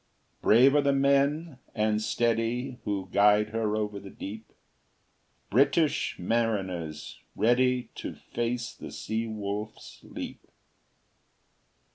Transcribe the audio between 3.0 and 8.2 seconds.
guide her over the deep, British mariners, ready To